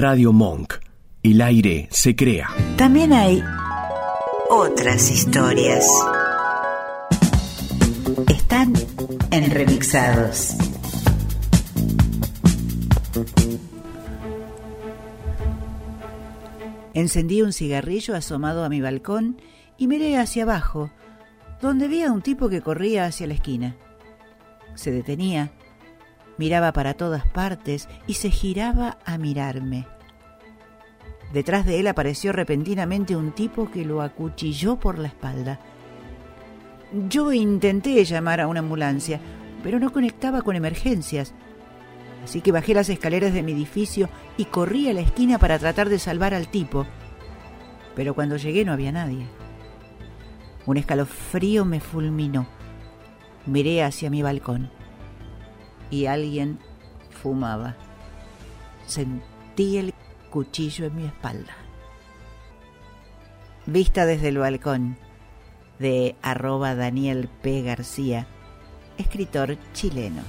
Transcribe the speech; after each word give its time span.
Radio 0.00 0.32
Monk. 0.32 0.76
El 1.22 1.42
aire 1.42 1.86
se 1.90 2.16
crea. 2.16 2.48
También 2.78 3.12
hay 3.12 3.44
otras 4.48 5.10
historias. 5.10 5.86
Están 8.26 8.72
en 9.30 9.50
remixados. 9.50 10.56
Encendí 16.94 17.42
un 17.42 17.52
cigarrillo 17.52 18.16
asomado 18.16 18.64
a 18.64 18.70
mi 18.70 18.80
balcón 18.80 19.36
y 19.76 19.86
miré 19.86 20.16
hacia 20.16 20.44
abajo, 20.44 20.90
donde 21.60 21.88
vi 21.88 22.04
a 22.04 22.10
un 22.10 22.22
tipo 22.22 22.48
que 22.48 22.62
corría 22.62 23.04
hacia 23.04 23.26
la 23.26 23.34
esquina. 23.34 23.76
Se 24.76 24.92
detenía, 24.92 25.52
miraba 26.40 26.72
para 26.72 26.94
todas 26.94 27.26
partes 27.26 27.86
y 28.06 28.14
se 28.14 28.30
giraba 28.30 28.96
a 29.04 29.18
mirarme. 29.18 29.86
Detrás 31.34 31.66
de 31.66 31.78
él 31.78 31.86
apareció 31.86 32.32
repentinamente 32.32 33.14
un 33.14 33.32
tipo 33.32 33.70
que 33.70 33.84
lo 33.84 34.00
acuchilló 34.00 34.80
por 34.80 34.98
la 34.98 35.08
espalda. 35.08 35.60
Yo 37.10 37.30
intenté 37.34 38.02
llamar 38.06 38.40
a 38.40 38.46
una 38.46 38.60
ambulancia, 38.60 39.20
pero 39.62 39.78
no 39.78 39.92
conectaba 39.92 40.40
con 40.40 40.56
emergencias. 40.56 41.34
Así 42.24 42.40
que 42.40 42.52
bajé 42.52 42.72
las 42.72 42.88
escaleras 42.88 43.34
de 43.34 43.42
mi 43.42 43.52
edificio 43.52 44.08
y 44.38 44.46
corrí 44.46 44.88
a 44.88 44.94
la 44.94 45.02
esquina 45.02 45.38
para 45.38 45.58
tratar 45.58 45.90
de 45.90 45.98
salvar 45.98 46.32
al 46.32 46.48
tipo. 46.48 46.86
Pero 47.94 48.14
cuando 48.14 48.38
llegué 48.38 48.64
no 48.64 48.72
había 48.72 48.92
nadie. 48.92 49.26
Un 50.64 50.78
escalofrío 50.78 51.66
me 51.66 51.80
fulminó. 51.80 52.46
Miré 53.44 53.84
hacia 53.84 54.08
mi 54.08 54.22
balcón 54.22 54.79
y 55.90 56.06
alguien 56.06 56.58
fumaba. 57.10 57.76
Sentí 58.86 59.78
el 59.78 59.94
cuchillo 60.30 60.86
en 60.86 60.96
mi 60.96 61.04
espalda. 61.04 61.54
Vista 63.66 64.06
desde 64.06 64.28
el 64.28 64.38
balcón 64.38 64.96
de 65.78 66.16
arroba 66.22 66.74
Daniel 66.74 67.28
P. 67.42 67.62
García, 67.62 68.26
escritor 68.98 69.56
chileno. 69.72 70.22